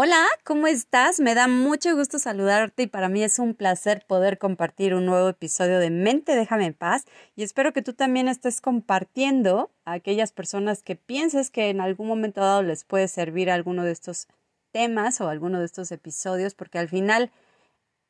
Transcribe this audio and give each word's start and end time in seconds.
Hola, 0.00 0.24
¿cómo 0.44 0.68
estás? 0.68 1.18
Me 1.18 1.34
da 1.34 1.48
mucho 1.48 1.96
gusto 1.96 2.20
saludarte 2.20 2.84
y 2.84 2.86
para 2.86 3.08
mí 3.08 3.24
es 3.24 3.40
un 3.40 3.54
placer 3.54 4.04
poder 4.06 4.38
compartir 4.38 4.94
un 4.94 5.06
nuevo 5.06 5.28
episodio 5.28 5.80
de 5.80 5.90
Mente 5.90 6.36
Déjame 6.36 6.66
en 6.66 6.74
paz 6.74 7.04
y 7.34 7.42
espero 7.42 7.72
que 7.72 7.82
tú 7.82 7.94
también 7.94 8.28
estés 8.28 8.60
compartiendo 8.60 9.72
a 9.84 9.94
aquellas 9.94 10.30
personas 10.30 10.84
que 10.84 10.94
pienses 10.94 11.50
que 11.50 11.68
en 11.68 11.80
algún 11.80 12.06
momento 12.06 12.40
dado 12.42 12.62
les 12.62 12.84
puede 12.84 13.08
servir 13.08 13.50
alguno 13.50 13.82
de 13.82 13.90
estos 13.90 14.28
temas 14.70 15.20
o 15.20 15.28
alguno 15.28 15.58
de 15.58 15.64
estos 15.64 15.90
episodios 15.90 16.54
porque 16.54 16.78
al 16.78 16.88
final 16.88 17.32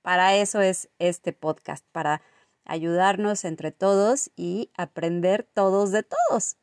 para 0.02 0.36
eso 0.36 0.60
es 0.60 0.90
este 0.98 1.32
podcast, 1.32 1.86
para 1.90 2.20
ayudarnos 2.66 3.46
entre 3.46 3.72
todos 3.72 4.30
y 4.36 4.70
aprender 4.76 5.48
todos 5.54 5.90
de 5.90 6.02
todos. 6.02 6.58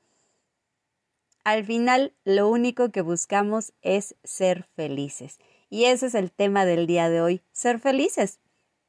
Al 1.46 1.64
final, 1.64 2.16
lo 2.24 2.50
único 2.50 2.90
que 2.90 3.02
buscamos 3.02 3.72
es 3.84 4.16
ser 4.24 4.64
felices. 4.76 5.38
Y 5.70 5.86
ese 5.86 6.08
es 6.08 6.16
el 6.16 6.32
tema 6.32 6.66
del 6.66 6.88
día 6.88 7.08
de 7.08 7.22
hoy, 7.22 7.44
ser 7.52 7.80
felices. 7.80 8.40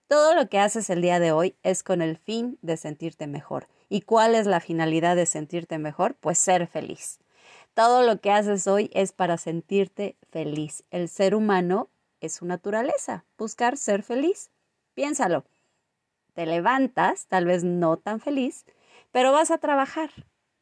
Todo 0.08 0.34
lo 0.34 0.48
que 0.48 0.58
haces 0.58 0.88
el 0.88 1.02
día 1.02 1.20
de 1.20 1.32
hoy 1.32 1.54
es 1.62 1.82
con 1.82 2.00
el 2.00 2.16
fin 2.16 2.58
de 2.62 2.78
sentirte 2.78 3.26
mejor. 3.26 3.68
¿Y 3.90 4.00
cuál 4.00 4.34
es 4.34 4.46
la 4.46 4.60
finalidad 4.60 5.16
de 5.16 5.26
sentirte 5.26 5.76
mejor? 5.76 6.14
Pues 6.14 6.38
ser 6.38 6.66
feliz. 6.66 7.18
Todo 7.74 8.02
lo 8.02 8.22
que 8.22 8.30
haces 8.30 8.66
hoy 8.66 8.88
es 8.94 9.12
para 9.12 9.36
sentirte 9.36 10.16
feliz. 10.30 10.82
El 10.90 11.10
ser 11.10 11.34
humano 11.34 11.90
es 12.22 12.36
su 12.36 12.46
naturaleza, 12.46 13.26
buscar 13.36 13.76
ser 13.76 14.02
feliz. 14.02 14.50
Piénsalo. 14.94 15.44
Te 16.32 16.46
levantas, 16.46 17.26
tal 17.26 17.44
vez 17.44 17.64
no 17.64 17.98
tan 17.98 18.18
feliz, 18.18 18.64
pero 19.12 19.30
vas 19.30 19.50
a 19.50 19.58
trabajar. 19.58 20.10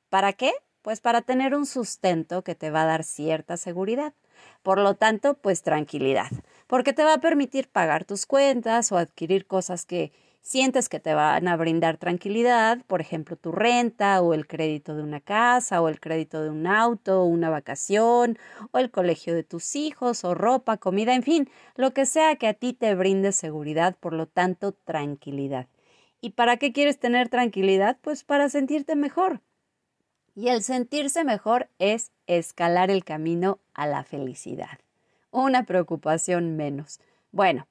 ¿Para 0.08 0.32
qué? 0.32 0.52
Pues 0.84 1.00
para 1.00 1.22
tener 1.22 1.54
un 1.54 1.64
sustento 1.64 2.44
que 2.44 2.54
te 2.54 2.70
va 2.70 2.82
a 2.82 2.84
dar 2.84 3.04
cierta 3.04 3.56
seguridad. 3.56 4.12
Por 4.62 4.78
lo 4.78 4.94
tanto, 4.96 5.32
pues 5.32 5.62
tranquilidad, 5.62 6.26
porque 6.66 6.92
te 6.92 7.02
va 7.02 7.14
a 7.14 7.20
permitir 7.20 7.68
pagar 7.70 8.04
tus 8.04 8.26
cuentas 8.26 8.92
o 8.92 8.98
adquirir 8.98 9.46
cosas 9.46 9.86
que 9.86 10.12
sientes 10.42 10.90
que 10.90 11.00
te 11.00 11.14
van 11.14 11.48
a 11.48 11.56
brindar 11.56 11.96
tranquilidad, 11.96 12.84
por 12.86 13.00
ejemplo, 13.00 13.36
tu 13.36 13.50
renta 13.50 14.20
o 14.20 14.34
el 14.34 14.46
crédito 14.46 14.94
de 14.94 15.02
una 15.02 15.20
casa 15.20 15.80
o 15.80 15.88
el 15.88 16.00
crédito 16.00 16.42
de 16.42 16.50
un 16.50 16.66
auto 16.66 17.22
o 17.22 17.24
una 17.24 17.48
vacación 17.48 18.38
o 18.70 18.76
el 18.78 18.90
colegio 18.90 19.34
de 19.34 19.42
tus 19.42 19.76
hijos 19.76 20.22
o 20.22 20.34
ropa, 20.34 20.76
comida, 20.76 21.14
en 21.14 21.22
fin, 21.22 21.48
lo 21.76 21.94
que 21.94 22.04
sea 22.04 22.36
que 22.36 22.46
a 22.46 22.52
ti 22.52 22.74
te 22.74 22.94
brinde 22.94 23.32
seguridad, 23.32 23.96
por 23.98 24.12
lo 24.12 24.26
tanto, 24.26 24.72
tranquilidad. 24.72 25.66
¿Y 26.20 26.30
para 26.32 26.58
qué 26.58 26.74
quieres 26.74 26.98
tener 26.98 27.30
tranquilidad? 27.30 27.96
Pues 28.02 28.22
para 28.22 28.50
sentirte 28.50 28.96
mejor. 28.96 29.40
Y 30.34 30.48
el 30.48 30.62
sentirse 30.62 31.24
mejor 31.24 31.68
es 31.78 32.10
escalar 32.26 32.90
el 32.90 33.04
camino 33.04 33.60
a 33.72 33.86
la 33.86 34.04
felicidad. 34.04 34.78
Una 35.30 35.64
preocupación 35.64 36.56
menos. 36.56 37.00
Bueno, 37.30 37.66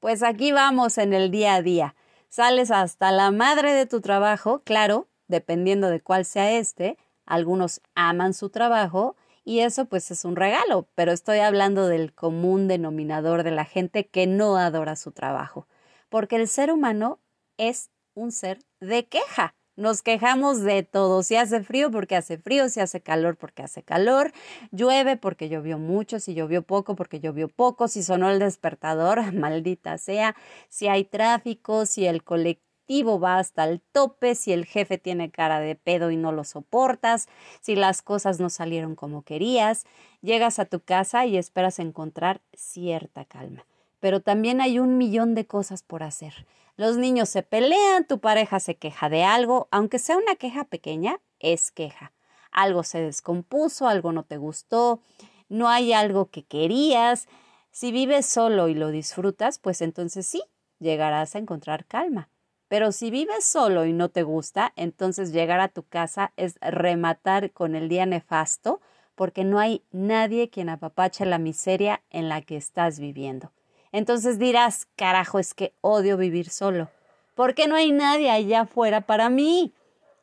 pues 0.00 0.22
aquí 0.22 0.52
vamos 0.52 0.98
en 0.98 1.12
el 1.12 1.30
día 1.30 1.54
a 1.54 1.62
día. 1.62 1.94
Sales 2.28 2.70
hasta 2.70 3.12
la 3.12 3.30
madre 3.30 3.72
de 3.72 3.86
tu 3.86 4.00
trabajo, 4.00 4.60
claro, 4.64 5.08
dependiendo 5.28 5.88
de 5.88 6.00
cuál 6.00 6.24
sea 6.24 6.52
este. 6.52 6.98
Algunos 7.26 7.80
aman 7.94 8.34
su 8.34 8.50
trabajo 8.50 9.16
y 9.44 9.60
eso 9.60 9.84
pues 9.84 10.10
es 10.10 10.24
un 10.24 10.36
regalo, 10.36 10.88
pero 10.94 11.12
estoy 11.12 11.38
hablando 11.38 11.86
del 11.86 12.12
común 12.12 12.66
denominador 12.66 13.42
de 13.42 13.50
la 13.50 13.64
gente 13.64 14.06
que 14.06 14.26
no 14.26 14.56
adora 14.56 14.96
su 14.96 15.12
trabajo, 15.12 15.66
porque 16.08 16.36
el 16.36 16.48
ser 16.48 16.72
humano 16.72 17.18
es 17.58 17.90
un 18.14 18.32
ser 18.32 18.58
de 18.80 19.06
queja. 19.06 19.54
Nos 19.76 20.02
quejamos 20.02 20.60
de 20.60 20.84
todo. 20.84 21.24
Si 21.24 21.34
hace 21.34 21.60
frío 21.64 21.90
porque 21.90 22.14
hace 22.14 22.38
frío, 22.38 22.68
si 22.68 22.78
hace 22.78 23.00
calor 23.00 23.36
porque 23.36 23.62
hace 23.64 23.82
calor, 23.82 24.32
llueve 24.70 25.16
porque 25.16 25.48
llovió 25.48 25.78
mucho, 25.78 26.20
si 26.20 26.32
llovió 26.34 26.62
poco 26.62 26.94
porque 26.94 27.18
llovió 27.18 27.48
poco, 27.48 27.88
si 27.88 28.04
sonó 28.04 28.30
el 28.30 28.38
despertador, 28.38 29.32
maldita 29.34 29.98
sea, 29.98 30.36
si 30.68 30.86
hay 30.86 31.04
tráfico, 31.04 31.86
si 31.86 32.06
el 32.06 32.22
colectivo 32.22 33.18
va 33.18 33.38
hasta 33.38 33.64
el 33.64 33.80
tope, 33.80 34.36
si 34.36 34.52
el 34.52 34.64
jefe 34.64 34.96
tiene 34.96 35.32
cara 35.32 35.58
de 35.58 35.74
pedo 35.74 36.12
y 36.12 36.16
no 36.16 36.30
lo 36.30 36.44
soportas, 36.44 37.26
si 37.60 37.74
las 37.74 38.00
cosas 38.00 38.38
no 38.38 38.50
salieron 38.50 38.94
como 38.94 39.22
querías, 39.22 39.86
llegas 40.22 40.60
a 40.60 40.66
tu 40.66 40.78
casa 40.80 41.26
y 41.26 41.36
esperas 41.36 41.80
encontrar 41.80 42.42
cierta 42.52 43.24
calma. 43.24 43.66
Pero 43.98 44.20
también 44.20 44.60
hay 44.60 44.78
un 44.78 44.98
millón 44.98 45.34
de 45.34 45.46
cosas 45.46 45.82
por 45.82 46.04
hacer. 46.04 46.46
Los 46.76 46.96
niños 46.96 47.28
se 47.28 47.44
pelean, 47.44 48.04
tu 48.04 48.18
pareja 48.18 48.58
se 48.58 48.74
queja 48.74 49.08
de 49.08 49.22
algo, 49.22 49.68
aunque 49.70 50.00
sea 50.00 50.16
una 50.16 50.34
queja 50.34 50.64
pequeña, 50.64 51.20
es 51.38 51.70
queja. 51.70 52.12
Algo 52.50 52.82
se 52.82 53.00
descompuso, 53.00 53.86
algo 53.86 54.10
no 54.10 54.24
te 54.24 54.38
gustó, 54.38 55.00
no 55.48 55.68
hay 55.68 55.92
algo 55.92 56.30
que 56.30 56.42
querías. 56.42 57.28
Si 57.70 57.92
vives 57.92 58.26
solo 58.26 58.66
y 58.66 58.74
lo 58.74 58.88
disfrutas, 58.88 59.60
pues 59.60 59.82
entonces 59.82 60.26
sí, 60.26 60.42
llegarás 60.80 61.36
a 61.36 61.38
encontrar 61.38 61.86
calma. 61.86 62.28
Pero 62.66 62.90
si 62.90 63.12
vives 63.12 63.44
solo 63.44 63.84
y 63.84 63.92
no 63.92 64.08
te 64.08 64.24
gusta, 64.24 64.72
entonces 64.74 65.32
llegar 65.32 65.60
a 65.60 65.68
tu 65.68 65.84
casa 65.84 66.32
es 66.36 66.56
rematar 66.60 67.52
con 67.52 67.76
el 67.76 67.88
día 67.88 68.04
nefasto, 68.04 68.80
porque 69.14 69.44
no 69.44 69.60
hay 69.60 69.84
nadie 69.92 70.50
quien 70.50 70.68
apapache 70.68 71.24
la 71.24 71.38
miseria 71.38 72.02
en 72.10 72.28
la 72.28 72.42
que 72.42 72.56
estás 72.56 72.98
viviendo. 72.98 73.52
Entonces 73.94 74.40
dirás, 74.40 74.88
carajo, 74.96 75.38
es 75.38 75.54
que 75.54 75.72
odio 75.80 76.16
vivir 76.16 76.50
solo, 76.50 76.90
porque 77.36 77.68
no 77.68 77.76
hay 77.76 77.92
nadie 77.92 78.28
allá 78.28 78.62
afuera 78.62 79.02
para 79.02 79.30
mí. 79.30 79.72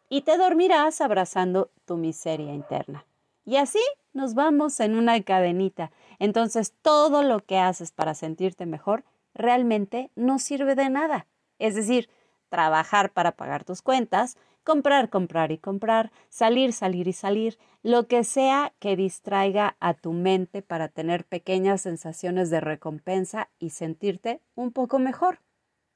Y 0.10 0.24
te 0.24 0.38
dormirás 0.38 1.00
abrazando 1.00 1.72
tu 1.86 1.96
miseria 1.96 2.54
interna. 2.54 3.06
Y 3.46 3.56
así 3.56 3.80
nos 4.12 4.34
vamos 4.34 4.78
en 4.82 4.98
una 4.98 5.24
cadenita. 5.24 5.90
Entonces 6.20 6.74
todo 6.82 7.24
lo 7.24 7.46
que 7.46 7.60
haces 7.60 7.94
para 7.94 8.14
sentirte 8.14 8.66
mejor 8.66 9.06
realmente 9.34 10.12
no 10.16 10.38
sirve 10.38 10.76
de 10.76 10.90
nada. 10.90 11.26
Es 11.58 11.74
decir, 11.74 12.10
trabajar 12.50 13.14
para 13.14 13.32
pagar 13.32 13.64
tus 13.64 13.82
cuentas, 13.82 14.36
comprar, 14.64 15.10
comprar 15.10 15.52
y 15.52 15.58
comprar, 15.58 16.12
salir, 16.30 16.74
salir 16.74 17.08
y 17.08 17.14
salir, 17.14 17.58
lo 17.84 18.08
que 18.08 18.24
sea 18.24 18.74
que 18.80 18.96
distraiga 18.96 19.76
a 19.80 19.94
tu 19.94 20.14
mente 20.14 20.62
para 20.62 20.88
tener 20.88 21.26
pequeñas 21.26 21.82
sensaciones 21.82 22.50
de 22.50 22.62
recompensa 22.62 23.50
y 23.60 23.72
sentirte 23.72 24.42
un 24.56 24.72
poco 24.72 25.00
mejor. 25.00 25.40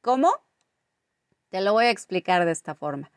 ¿Cómo? 0.01 0.31
Te 1.49 1.61
lo 1.61 1.73
voy 1.73 1.85
a 1.85 1.91
explicar 1.91 2.45
de 2.45 2.51
esta 2.51 2.75
forma. 2.75 3.11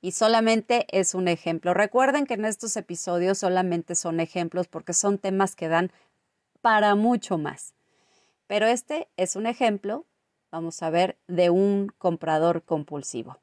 Y 0.00 0.12
solamente 0.12 0.86
es 0.90 1.14
un 1.14 1.28
ejemplo. 1.28 1.72
Recuerden 1.72 2.26
que 2.26 2.34
en 2.34 2.44
estos 2.44 2.76
episodios 2.76 3.38
solamente 3.38 3.94
son 3.94 4.20
ejemplos 4.20 4.68
porque 4.68 4.92
son 4.92 5.18
temas 5.18 5.56
que 5.56 5.68
dan 5.68 5.92
para 6.60 6.94
mucho 6.94 7.38
más. 7.38 7.74
Pero 8.46 8.66
este 8.66 9.08
es 9.16 9.36
un 9.36 9.46
ejemplo, 9.46 10.04
vamos 10.50 10.82
a 10.82 10.90
ver, 10.90 11.18
de 11.26 11.50
un 11.50 11.88
comprador 11.98 12.62
compulsivo. 12.64 13.38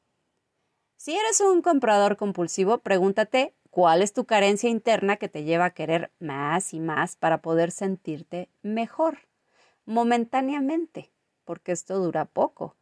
Si 1.04 1.16
eres 1.16 1.40
un 1.40 1.62
comprador 1.62 2.16
compulsivo, 2.16 2.78
pregúntate 2.78 3.56
cuál 3.70 4.02
es 4.02 4.12
tu 4.12 4.24
carencia 4.24 4.70
interna 4.70 5.16
que 5.16 5.28
te 5.28 5.42
lleva 5.42 5.64
a 5.64 5.74
querer 5.74 6.12
más 6.20 6.72
y 6.74 6.78
más 6.78 7.16
para 7.16 7.42
poder 7.42 7.72
sentirte 7.72 8.48
mejor, 8.62 9.18
momentáneamente, 9.84 11.10
porque 11.44 11.72
esto 11.72 11.98
dura 11.98 12.24
poco. 12.26 12.76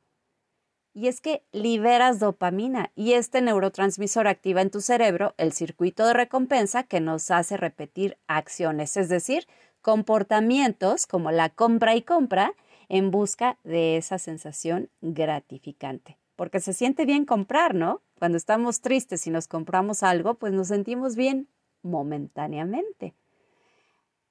Y 0.93 1.08
es 1.08 1.22
que 1.22 1.44
liberas 1.52 2.19
dopamina 2.19 2.93
y 2.94 3.14
este 3.14 3.40
neurotransmisor 3.40 4.28
activa 4.28 4.61
en 4.61 4.70
tu 4.70 4.82
cerebro 4.82 5.32
el 5.38 5.55
circuito 5.55 6.06
de 6.06 6.12
recompensa 6.12 6.82
que 6.82 7.00
nos 7.00 7.31
hace 7.31 7.56
repetir 7.56 8.19
acciones, 8.26 8.99
es 8.99 9.08
decir, 9.08 9.49
comportamientos 9.81 11.06
como 11.06 11.31
la 11.31 11.49
compra 11.49 11.96
y 11.96 12.02
compra 12.02 12.52
en 12.90 13.11
busca 13.11 13.56
de 13.64 13.96
esa 13.96 14.19
sensación 14.19 14.90
gratificante 15.00 16.19
porque 16.40 16.60
se 16.60 16.72
siente 16.72 17.04
bien 17.04 17.26
comprar, 17.26 17.75
¿no? 17.75 18.00
Cuando 18.19 18.38
estamos 18.38 18.81
tristes 18.81 19.26
y 19.26 19.31
nos 19.31 19.46
compramos 19.46 20.02
algo, 20.02 20.37
pues 20.37 20.54
nos 20.54 20.69
sentimos 20.69 21.14
bien 21.14 21.50
momentáneamente. 21.82 23.12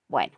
Bueno, 0.07 0.35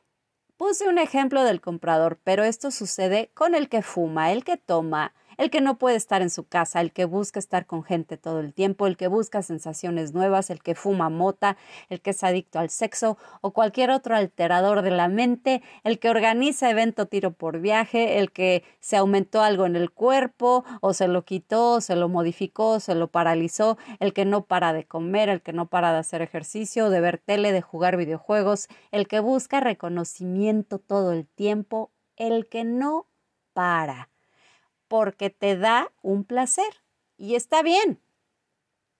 puse 0.57 0.89
un 0.89 0.97
ejemplo 0.97 1.45
del 1.45 1.61
comprador, 1.61 2.19
pero 2.25 2.43
esto 2.43 2.71
sucede 2.71 3.31
con 3.33 3.55
el 3.55 3.69
que 3.69 3.83
fuma, 3.83 4.33
el 4.33 4.43
que 4.43 4.57
toma, 4.57 5.13
el 5.41 5.49
que 5.49 5.59
no 5.59 5.79
puede 5.79 5.95
estar 5.95 6.21
en 6.21 6.29
su 6.29 6.43
casa, 6.43 6.81
el 6.81 6.91
que 6.91 7.05
busca 7.05 7.39
estar 7.39 7.65
con 7.65 7.83
gente 7.83 8.15
todo 8.15 8.41
el 8.41 8.53
tiempo, 8.53 8.85
el 8.85 8.95
que 8.95 9.07
busca 9.07 9.41
sensaciones 9.41 10.13
nuevas, 10.13 10.51
el 10.51 10.61
que 10.61 10.75
fuma 10.75 11.09
mota, 11.09 11.57
el 11.89 11.99
que 11.99 12.11
es 12.11 12.23
adicto 12.23 12.59
al 12.59 12.69
sexo 12.69 13.17
o 13.41 13.49
cualquier 13.49 13.89
otro 13.89 14.15
alterador 14.15 14.83
de 14.83 14.91
la 14.91 15.07
mente, 15.07 15.63
el 15.83 15.97
que 15.97 16.11
organiza 16.11 16.69
evento 16.69 17.07
tiro 17.07 17.31
por 17.31 17.59
viaje, 17.59 18.19
el 18.19 18.31
que 18.31 18.63
se 18.79 18.97
aumentó 18.97 19.41
algo 19.41 19.65
en 19.65 19.75
el 19.75 19.89
cuerpo 19.89 20.63
o 20.79 20.93
se 20.93 21.07
lo 21.07 21.25
quitó, 21.25 21.81
se 21.81 21.95
lo 21.95 22.07
modificó, 22.07 22.79
se 22.79 22.93
lo 22.93 23.07
paralizó, 23.07 23.79
el 23.99 24.13
que 24.13 24.25
no 24.25 24.45
para 24.45 24.73
de 24.73 24.85
comer, 24.85 25.27
el 25.27 25.41
que 25.41 25.53
no 25.53 25.65
para 25.69 25.91
de 25.91 25.97
hacer 25.97 26.21
ejercicio, 26.21 26.91
de 26.91 27.01
ver 27.01 27.17
tele, 27.17 27.51
de 27.51 27.61
jugar 27.61 27.97
videojuegos, 27.97 28.67
el 28.91 29.07
que 29.07 29.19
busca 29.19 29.59
reconocimiento 29.59 30.77
todo 30.77 31.13
el 31.13 31.25
tiempo, 31.25 31.89
el 32.15 32.47
que 32.47 32.63
no 32.63 33.07
para, 33.53 34.11
porque 34.91 35.29
te 35.29 35.55
da 35.55 35.89
un 36.01 36.25
placer. 36.25 36.83
Y 37.17 37.35
está 37.35 37.63
bien. 37.63 38.01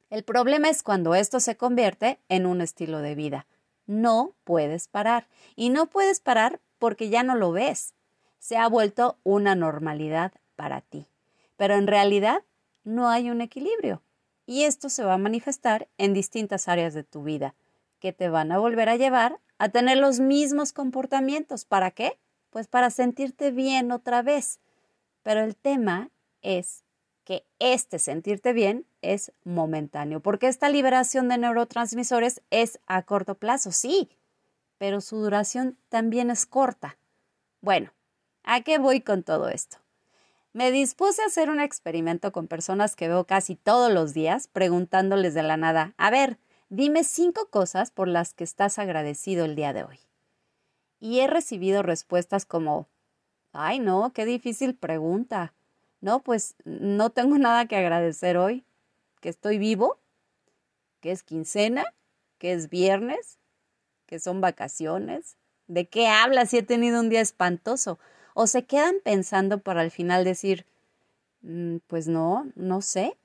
El 0.09 0.23
problema 0.23 0.69
es 0.69 0.83
cuando 0.83 1.15
esto 1.15 1.41
se 1.41 1.57
convierte 1.57 2.17
en 2.29 2.45
un 2.45 2.61
estilo 2.61 2.99
de 2.99 3.13
vida. 3.13 3.45
No 3.87 4.33
puedes 4.45 4.87
parar. 4.87 5.27
Y 5.57 5.69
no 5.69 5.87
puedes 5.87 6.21
parar 6.21 6.61
porque 6.79 7.09
ya 7.09 7.23
no 7.23 7.35
lo 7.35 7.51
ves. 7.51 7.93
Se 8.39 8.55
ha 8.55 8.69
vuelto 8.69 9.17
una 9.23 9.53
normalidad 9.53 10.31
para 10.55 10.79
ti. 10.79 11.07
Pero 11.57 11.75
en 11.75 11.87
realidad 11.87 12.41
no 12.85 13.09
hay 13.09 13.29
un 13.29 13.41
equilibrio. 13.41 14.01
Y 14.45 14.63
esto 14.63 14.87
se 14.87 15.03
va 15.03 15.15
a 15.15 15.17
manifestar 15.17 15.89
en 15.97 16.13
distintas 16.13 16.69
áreas 16.69 16.93
de 16.93 17.03
tu 17.03 17.23
vida, 17.23 17.53
que 17.99 18.13
te 18.13 18.29
van 18.29 18.53
a 18.53 18.59
volver 18.59 18.87
a 18.87 18.95
llevar 18.95 19.41
a 19.57 19.67
tener 19.67 19.97
los 19.97 20.21
mismos 20.21 20.71
comportamientos. 20.71 21.65
¿Para 21.65 21.91
qué? 21.91 22.17
Pues 22.49 22.69
para 22.69 22.91
sentirte 22.91 23.51
bien 23.51 23.91
otra 23.91 24.21
vez. 24.21 24.61
Pero 25.23 25.41
el 25.41 25.55
tema 25.55 26.09
es 26.41 26.83
que 27.23 27.45
este 27.59 27.99
sentirte 27.99 28.53
bien 28.53 28.85
es 29.01 29.31
momentáneo, 29.43 30.19
porque 30.19 30.47
esta 30.47 30.69
liberación 30.69 31.29
de 31.29 31.37
neurotransmisores 31.37 32.41
es 32.49 32.79
a 32.87 33.03
corto 33.03 33.35
plazo, 33.35 33.71
sí, 33.71 34.09
pero 34.77 35.01
su 35.01 35.17
duración 35.17 35.77
también 35.89 36.31
es 36.31 36.45
corta. 36.45 36.97
Bueno, 37.61 37.91
¿a 38.43 38.61
qué 38.61 38.79
voy 38.79 39.01
con 39.01 39.23
todo 39.23 39.49
esto? 39.49 39.77
Me 40.53 40.71
dispuse 40.71 41.21
a 41.21 41.27
hacer 41.27 41.49
un 41.49 41.61
experimento 41.61 42.31
con 42.31 42.47
personas 42.47 42.95
que 42.95 43.07
veo 43.07 43.25
casi 43.25 43.55
todos 43.55 43.91
los 43.91 44.13
días, 44.13 44.47
preguntándoles 44.47 45.33
de 45.33 45.43
la 45.43 45.57
nada, 45.57 45.93
a 45.97 46.09
ver, 46.09 46.37
Dime 46.73 47.03
cinco 47.03 47.49
cosas 47.49 47.91
por 47.91 48.07
las 48.07 48.33
que 48.33 48.45
estás 48.45 48.79
agradecido 48.79 49.43
el 49.43 49.57
día 49.57 49.73
de 49.73 49.83
hoy. 49.83 49.99
Y 51.01 51.19
he 51.19 51.27
recibido 51.27 51.83
respuestas 51.83 52.45
como, 52.45 52.87
ay 53.53 53.79
no, 53.79 54.11
qué 54.13 54.25
difícil 54.25 54.75
pregunta. 54.75 55.53
No, 56.01 56.21
pues 56.21 56.55
no 56.65 57.09
tengo 57.09 57.37
nada 57.37 57.65
que 57.67 57.75
agradecer 57.75 58.37
hoy. 58.37 58.65
Que 59.19 59.29
estoy 59.29 59.59
vivo, 59.59 59.99
que 60.99 61.11
es 61.11 61.21
quincena, 61.21 61.85
que 62.39 62.53
es 62.53 62.69
viernes, 62.69 63.37
que 64.07 64.19
son 64.19 64.41
vacaciones. 64.41 65.37
¿De 65.67 65.87
qué 65.87 66.07
hablas 66.07 66.49
si 66.49 66.57
he 66.57 66.63
tenido 66.63 66.99
un 66.99 67.09
día 67.09 67.21
espantoso? 67.21 67.99
O 68.33 68.47
se 68.47 68.63
quedan 68.63 68.95
pensando 69.03 69.59
para 69.59 69.81
al 69.81 69.91
final 69.91 70.23
decir, 70.23 70.65
mm, 71.41 71.77
pues 71.87 72.07
no, 72.07 72.51
no 72.55 72.81
sé. 72.81 73.15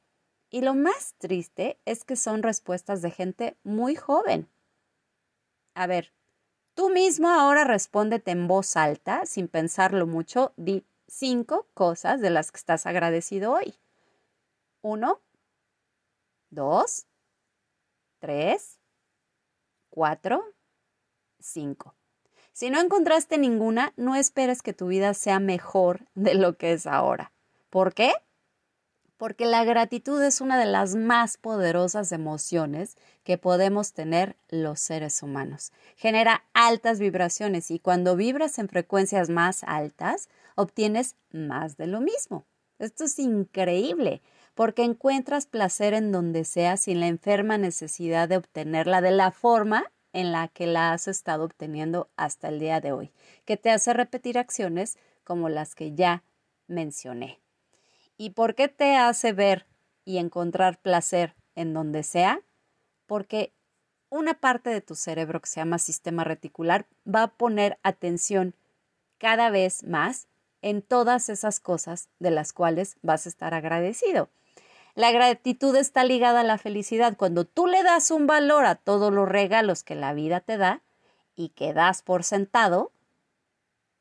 Y 0.51 0.61
lo 0.61 0.75
más 0.75 1.15
triste 1.19 1.79
es 1.87 2.05
que 2.05 2.17
son 2.17 2.43
respuestas 2.43 3.03
de 3.03 3.11
gente 3.11 3.57
muy 3.65 3.97
joven. 3.97 4.49
A 5.75 5.87
ver, 5.87 6.13
tú 6.77 6.91
mismo 6.91 7.29
ahora 7.31 7.65
respóndete 7.65 8.31
en 8.31 8.47
voz 8.47 8.77
alta, 8.77 9.27
sin 9.27 9.49
pensarlo 9.49 10.07
mucho, 10.07 10.53
di 10.57 10.87
cinco 11.09 11.67
cosas 11.75 12.21
de 12.21 12.31
las 12.31 12.53
que 12.53 12.59
estás 12.59 12.87
agradecido 12.87 13.53
hoy. 13.53 13.75
Uno, 14.83 15.21
dos, 16.51 17.07
tres, 18.21 18.79
cuatro, 19.89 20.45
cinco. 21.41 21.97
Si 22.53 22.71
no 22.71 22.79
encontraste 22.79 23.39
ninguna, 23.39 23.93
no 23.97 24.15
esperes 24.15 24.63
que 24.63 24.75
tu 24.75 24.87
vida 24.87 25.15
sea 25.15 25.41
mejor 25.41 26.07
de 26.15 26.35
lo 26.35 26.57
que 26.57 26.73
es 26.73 26.87
ahora. 26.87 27.33
¿Por 27.71 27.95
qué? 27.95 28.13
Porque 29.17 29.47
la 29.47 29.65
gratitud 29.65 30.23
es 30.23 30.41
una 30.41 30.59
de 30.59 30.67
las 30.67 30.95
más 30.95 31.37
poderosas 31.37 32.13
emociones 32.13 32.97
que 33.25 33.39
podemos 33.39 33.93
tener 33.93 34.37
los 34.49 34.81
seres 34.81 35.23
humanos. 35.23 35.73
Genera 35.97 36.45
altas 36.53 36.99
vibraciones 36.99 37.71
y 37.71 37.79
cuando 37.79 38.17
vibras 38.17 38.59
en 38.59 38.69
frecuencias 38.69 39.31
más 39.31 39.65
altas, 39.65 40.29
obtienes 40.55 41.17
más 41.31 41.77
de 41.77 41.87
lo 41.87 42.01
mismo. 42.01 42.47
Esto 42.79 43.05
es 43.05 43.19
increíble, 43.19 44.21
porque 44.55 44.85
encuentras 44.85 45.47
placer 45.47 45.95
en 45.95 46.13
donde 46.13 46.45
sea 46.45 46.77
sin 46.77 47.01
la 47.01 47.07
enferma 47.07 47.57
necesidad 47.59 48.29
de 48.29 48.37
obtenerla 48.37 49.01
de 49.01 49.13
la 49.13 49.31
forma 49.31 49.85
en 50.13 50.33
la 50.33 50.49
que 50.49 50.67
la 50.67 50.93
has 50.93 51.09
estado 51.09 51.45
obteniendo 51.45 52.11
hasta 52.17 52.49
el 52.49 52.59
día 52.59 52.81
de 52.81 52.93
hoy, 52.93 53.13
que 53.45 53.57
te 53.57 53.71
hace 53.71 53.93
repetir 53.93 54.39
acciones 54.39 54.99
como 55.25 55.49
las 55.49 55.75
que 55.75 55.95
ya 55.95 56.23
mencioné. 56.69 57.39
¿Y 58.17 58.31
por 58.31 58.55
qué 58.55 58.69
te 58.69 58.97
hace 58.97 59.33
ver 59.33 59.67
y 60.05 60.19
encontrar 60.19 60.79
placer 60.79 61.35
en 61.55 61.75
donde 61.75 62.03
sea? 62.03 62.41
Porque 63.07 63.53
una 64.09 64.35
parte 64.35 64.71
de 64.71 64.81
tu 64.81 64.95
cerebro 64.95 65.41
que 65.41 65.49
se 65.49 65.61
llama 65.61 65.79
sistema 65.79 66.25
reticular 66.25 66.87
va 67.07 67.25
a 67.25 67.35
poner 67.35 67.79
atención 67.83 68.55
cada 69.19 69.51
vez 69.51 69.83
más 69.85 70.29
en 70.63 70.83
todas 70.83 71.29
esas 71.29 71.61
cosas 71.61 72.09
de 72.19 72.31
las 72.31 72.53
cuales 72.53 72.97
vas 73.03 73.27
a 73.27 73.29
estar 73.29 73.55
agradecido. 73.55 74.31
La 74.95 75.13
gratitud 75.13 75.77
está 75.77 76.05
ligada 76.05 76.41
a 76.41 76.45
la 76.45 76.57
felicidad. 76.57 77.17
Cuando 77.19 77.45
tú 77.45 77.67
le 77.67 77.83
das 77.83 78.11
un 78.11 78.27
valor 78.27 78.65
a 78.65 78.77
todos 78.77 79.13
los 79.13 79.29
regalos 79.29 79.83
que 79.83 79.95
la 79.95 80.15
vida 80.15 80.41
te 80.41 80.57
da 80.57 80.81
y 81.35 81.51
que 81.51 81.75
das 81.75 82.01
por 82.01 82.25
sentado, 82.25 82.93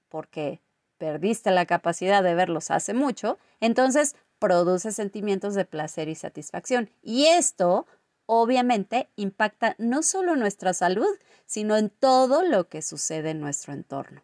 porque 0.08 0.62
perdiste 0.98 1.52
la 1.52 1.66
capacidad 1.66 2.24
de 2.24 2.36
verlos 2.36 2.72
hace 2.72 2.94
mucho, 2.94 3.38
entonces 3.60 4.16
produce 4.40 4.92
sentimientos 4.92 5.56
de 5.56 5.66
placer 5.66 6.10
y 6.10 6.16
satisfacción. 6.16 6.90
Y 7.02 7.26
esto 7.28 7.86
obviamente 8.26 9.10
impacta 9.16 9.76
no 9.78 10.04
solo 10.04 10.36
nuestra 10.36 10.74
salud, 10.74 11.08
sino 11.46 11.78
en 11.78 11.90
todo 11.90 12.44
lo 12.44 12.68
que 12.68 12.82
sucede 12.82 13.32
en 13.32 13.40
nuestro 13.40 13.74
entorno. 13.74 14.24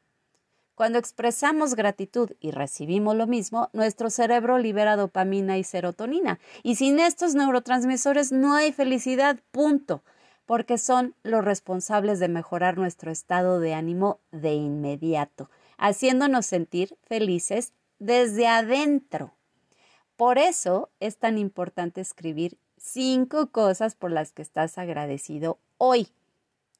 Cuando 0.76 0.98
expresamos 0.98 1.76
gratitud 1.76 2.32
y 2.40 2.52
recibimos 2.52 3.16
lo 3.16 3.28
mismo, 3.28 3.70
nuestro 3.74 4.10
cerebro 4.10 4.58
libera 4.58 4.96
dopamina 4.96 5.60
y 5.60 5.64
serotonina. 5.64 6.40
Y 6.64 6.76
sin 6.76 7.00
estos 7.00 7.36
neurotransmisores 7.36 8.32
no 8.32 8.56
hay 8.56 8.72
felicidad, 8.72 9.38
punto, 9.52 10.02
porque 10.48 10.80
son 10.80 11.14
los 11.22 11.46
responsables 11.46 12.20
de 12.20 12.30
mejorar 12.30 12.78
nuestro 12.78 13.12
estado 13.12 13.60
de 13.60 13.76
ánimo 13.76 14.20
de 14.32 14.54
inmediato 14.54 15.50
haciéndonos 15.82 16.46
sentir 16.46 16.96
felices 17.08 17.74
desde 17.98 18.48
adentro. 18.48 19.34
Por 20.16 20.38
eso 20.38 20.90
es 21.00 21.18
tan 21.18 21.40
importante 21.40 22.02
escribir 22.02 22.58
cinco 22.78 23.48
cosas 23.48 23.96
por 23.96 24.12
las 24.12 24.32
que 24.32 24.44
estás 24.44 24.78
agradecido 24.78 25.58
hoy. 25.78 26.10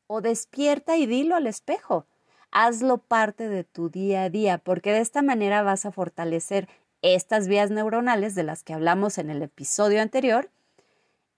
O 0.06 0.22
despierta 0.22 0.98
y 0.98 1.08
dilo 1.08 1.36
al 1.36 1.48
espejo. 1.48 2.06
Hazlo 2.52 3.00
parte 3.00 3.50
de 3.50 3.64
tu 3.64 3.90
día 3.90 4.24
a 4.24 4.30
día, 4.30 4.60
porque 4.60 4.92
de 4.92 5.00
esta 5.00 5.24
manera 5.24 5.64
vas 5.64 5.86
a 5.86 5.92
fortalecer 5.92 6.70
estas 7.02 7.48
vías 7.48 7.72
neuronales 7.72 8.36
de 8.36 8.44
las 8.44 8.62
que 8.62 8.74
hablamos 8.74 9.18
en 9.18 9.32
el 9.32 9.42
episodio 9.42 10.02
anterior. 10.02 10.52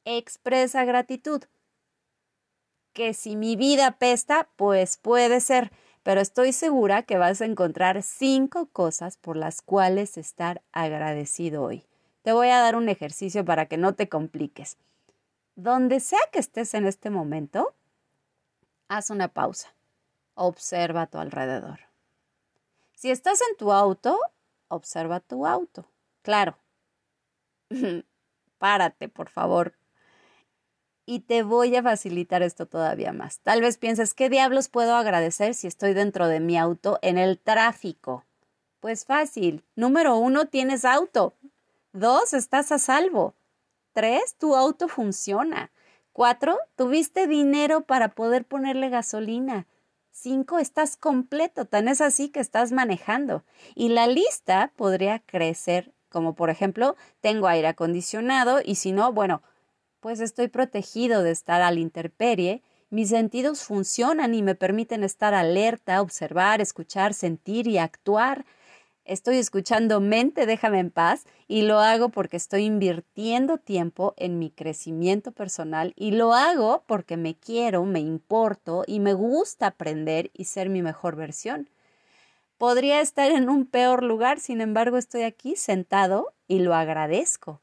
Expresa 0.03 0.83
gratitud. 0.83 1.43
Que 2.91 3.13
si 3.13 3.37
mi 3.37 3.55
vida 3.55 3.91
pesta, 3.91 4.49
pues 4.57 4.97
puede 4.97 5.39
ser, 5.39 5.71
pero 6.03 6.19
estoy 6.19 6.51
segura 6.51 7.03
que 7.03 7.17
vas 7.17 7.41
a 7.41 7.45
encontrar 7.45 8.03
cinco 8.03 8.67
cosas 8.67 9.17
por 9.17 9.37
las 9.37 9.61
cuales 9.61 10.17
estar 10.17 10.61
agradecido 10.73 11.63
hoy. 11.63 11.85
Te 12.23 12.33
voy 12.33 12.49
a 12.49 12.59
dar 12.59 12.75
un 12.75 12.89
ejercicio 12.89 13.43
para 13.45 13.67
que 13.67 13.77
no 13.77 13.95
te 13.95 14.09
compliques. 14.09 14.77
Donde 15.55 15.99
sea 15.99 16.19
que 16.31 16.39
estés 16.39 16.73
en 16.73 16.85
este 16.85 17.09
momento, 17.09 17.73
haz 18.89 19.09
una 19.09 19.29
pausa. 19.29 19.73
Observa 20.35 21.03
a 21.03 21.07
tu 21.07 21.19
alrededor. 21.19 21.79
Si 22.95 23.11
estás 23.11 23.39
en 23.49 23.57
tu 23.57 23.71
auto, 23.71 24.19
observa 24.67 25.19
tu 25.19 25.45
auto. 25.45 25.85
Claro. 26.21 26.57
Párate, 28.57 29.09
por 29.09 29.29
favor, 29.29 29.73
y 31.05 31.21
te 31.21 31.43
voy 31.43 31.75
a 31.75 31.83
facilitar 31.83 32.43
esto 32.43 32.65
todavía 32.65 33.13
más. 33.13 33.39
Tal 33.39 33.61
vez 33.61 33.77
pienses, 33.77 34.13
¿qué 34.13 34.29
diablos 34.29 34.69
puedo 34.69 34.95
agradecer 34.95 35.53
si 35.53 35.67
estoy 35.67 35.93
dentro 35.93 36.27
de 36.27 36.39
mi 36.39 36.57
auto 36.57 36.99
en 37.01 37.17
el 37.17 37.39
tráfico? 37.39 38.25
Pues 38.79 39.05
fácil. 39.05 39.63
Número 39.75 40.17
uno, 40.17 40.45
tienes 40.45 40.85
auto. 40.85 41.35
Dos, 41.91 42.33
estás 42.33 42.71
a 42.71 42.79
salvo. 42.79 43.35
Tres, 43.93 44.35
tu 44.37 44.55
auto 44.55 44.87
funciona. 44.87 45.71
Cuatro, 46.11 46.57
tuviste 46.75 47.27
dinero 47.27 47.81
para 47.81 48.09
poder 48.09 48.45
ponerle 48.45 48.89
gasolina. 48.89 49.67
Cinco, 50.11 50.59
estás 50.59 50.95
completo, 50.95 51.65
tan 51.65 51.87
es 51.87 52.01
así 52.01 52.29
que 52.29 52.39
estás 52.39 52.71
manejando. 52.71 53.43
Y 53.73 53.89
la 53.89 54.07
lista 54.07 54.71
podría 54.75 55.19
crecer 55.19 55.93
como 56.13 56.35
por 56.35 56.49
ejemplo, 56.49 56.95
tengo 57.19 57.47
aire 57.47 57.67
acondicionado 57.67 58.61
y 58.63 58.75
si 58.75 58.93
no, 58.93 59.11
bueno, 59.11 59.41
pues 60.03 60.19
estoy 60.19 60.49
protegido 60.49 61.23
de 61.23 61.31
estar 61.31 61.61
a 61.61 61.71
la 61.71 61.79
intemperie, 61.79 62.61
mis 62.89 63.07
sentidos 63.07 63.63
funcionan 63.63 64.33
y 64.33 64.43
me 64.43 64.53
permiten 64.53 65.01
estar 65.01 65.33
alerta, 65.33 66.01
observar, 66.01 66.59
escuchar, 66.59 67.13
sentir 67.13 67.67
y 67.67 67.77
actuar. 67.77 68.45
Estoy 69.05 69.37
escuchando 69.37 70.01
mente, 70.01 70.45
déjame 70.45 70.79
en 70.79 70.91
paz 70.91 71.23
y 71.47 71.61
lo 71.61 71.79
hago 71.79 72.09
porque 72.09 72.35
estoy 72.35 72.65
invirtiendo 72.65 73.57
tiempo 73.59 74.13
en 74.17 74.39
mi 74.39 74.51
crecimiento 74.51 75.31
personal 75.31 75.93
y 75.95 76.11
lo 76.11 76.33
hago 76.33 76.83
porque 76.85 77.15
me 77.15 77.35
quiero, 77.35 77.85
me 77.85 78.01
importo 78.01 78.83
y 78.85 78.99
me 78.99 79.13
gusta 79.13 79.67
aprender 79.67 80.31
y 80.33 80.45
ser 80.45 80.67
mi 80.67 80.81
mejor 80.81 81.15
versión. 81.15 81.69
Podría 82.57 82.99
estar 82.99 83.31
en 83.31 83.47
un 83.47 83.65
peor 83.65 84.03
lugar, 84.03 84.41
sin 84.41 84.59
embargo 84.59 84.97
estoy 84.97 85.21
aquí 85.21 85.55
sentado 85.55 86.33
y 86.45 86.59
lo 86.59 86.75
agradezco. 86.75 87.61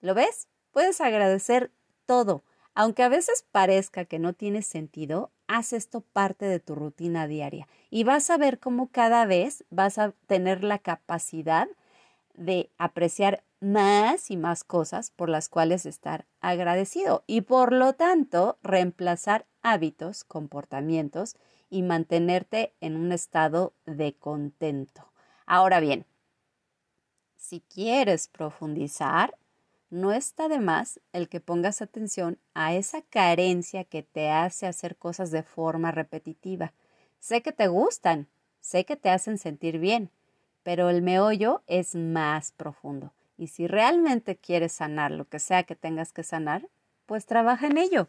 ¿Lo 0.00 0.14
ves? 0.14 0.48
Puedes 0.76 1.00
agradecer 1.00 1.70
todo. 2.04 2.42
Aunque 2.74 3.02
a 3.02 3.08
veces 3.08 3.46
parezca 3.50 4.04
que 4.04 4.18
no 4.18 4.34
tiene 4.34 4.60
sentido, 4.60 5.30
haz 5.46 5.72
esto 5.72 6.02
parte 6.02 6.44
de 6.44 6.60
tu 6.60 6.74
rutina 6.74 7.26
diaria 7.26 7.66
y 7.88 8.04
vas 8.04 8.28
a 8.28 8.36
ver 8.36 8.58
cómo 8.58 8.88
cada 8.88 9.24
vez 9.24 9.64
vas 9.70 9.96
a 9.96 10.12
tener 10.26 10.64
la 10.64 10.78
capacidad 10.78 11.66
de 12.34 12.68
apreciar 12.76 13.42
más 13.58 14.30
y 14.30 14.36
más 14.36 14.64
cosas 14.64 15.10
por 15.10 15.30
las 15.30 15.48
cuales 15.48 15.86
estar 15.86 16.26
agradecido 16.42 17.24
y 17.26 17.40
por 17.40 17.72
lo 17.72 17.94
tanto 17.94 18.58
reemplazar 18.62 19.46
hábitos, 19.62 20.24
comportamientos 20.24 21.36
y 21.70 21.84
mantenerte 21.84 22.74
en 22.82 22.96
un 22.96 23.12
estado 23.12 23.72
de 23.86 24.12
contento. 24.12 25.10
Ahora 25.46 25.80
bien, 25.80 26.04
si 27.38 27.60
quieres 27.60 28.28
profundizar, 28.28 29.38
no 29.90 30.12
está 30.12 30.48
de 30.48 30.58
más 30.58 31.00
el 31.12 31.28
que 31.28 31.40
pongas 31.40 31.82
atención 31.82 32.38
a 32.54 32.74
esa 32.74 33.02
carencia 33.02 33.84
que 33.84 34.02
te 34.02 34.30
hace 34.30 34.66
hacer 34.66 34.96
cosas 34.96 35.30
de 35.30 35.42
forma 35.42 35.92
repetitiva. 35.92 36.72
Sé 37.18 37.42
que 37.42 37.52
te 37.52 37.68
gustan, 37.68 38.28
sé 38.60 38.84
que 38.84 38.96
te 38.96 39.10
hacen 39.10 39.38
sentir 39.38 39.78
bien, 39.78 40.10
pero 40.62 40.90
el 40.90 41.02
meollo 41.02 41.62
es 41.66 41.94
más 41.94 42.52
profundo. 42.52 43.12
Y 43.38 43.48
si 43.48 43.66
realmente 43.66 44.36
quieres 44.36 44.72
sanar 44.72 45.12
lo 45.12 45.26
que 45.28 45.38
sea 45.38 45.62
que 45.62 45.76
tengas 45.76 46.12
que 46.12 46.22
sanar, 46.22 46.68
pues 47.06 47.26
trabaja 47.26 47.66
en 47.66 47.78
ello. 47.78 48.08